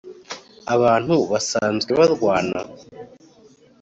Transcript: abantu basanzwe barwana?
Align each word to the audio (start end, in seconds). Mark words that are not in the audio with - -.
abantu 0.75 1.13
basanzwe 1.31 1.91
barwana? 1.99 2.59